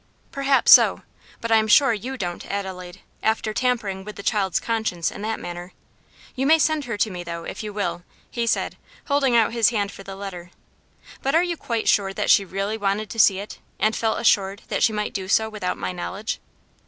"Perhaps 0.31 0.71
so; 0.71 1.03
but 1.41 1.51
I 1.51 1.57
am 1.57 1.67
sure 1.67 1.93
you 1.93 2.17
don't, 2.17 2.43
Adelaide, 2.49 3.01
after 3.21 3.53
tampering 3.53 4.03
with 4.03 4.15
the 4.15 4.23
child's 4.23 4.59
conscience 4.59 5.11
in 5.11 5.21
that 5.21 5.39
manner. 5.39 5.73
You 6.35 6.47
may 6.47 6.57
send 6.57 6.85
her 6.85 6.97
to 6.97 7.11
me, 7.11 7.23
though, 7.23 7.43
if 7.43 7.61
you 7.61 7.71
will," 7.71 8.01
he 8.31 8.47
said, 8.47 8.77
holding 9.05 9.35
out 9.35 9.53
his 9.53 9.69
hand 9.69 9.91
for 9.91 10.01
the 10.01 10.15
letter. 10.15 10.49
"But 11.21 11.35
are 11.35 11.43
you 11.43 11.55
quite 11.55 11.87
sure 11.87 12.13
that 12.13 12.31
she 12.31 12.43
really 12.43 12.79
wanted 12.79 13.11
to 13.11 13.19
see 13.19 13.37
it, 13.37 13.59
and 13.77 13.95
felt 13.95 14.19
assured 14.19 14.63
that 14.69 14.81
she 14.81 14.91
might 14.91 15.13
do 15.13 15.27
so 15.27 15.49
without 15.49 15.77
my 15.77 15.91
knowledge?" 15.91 16.39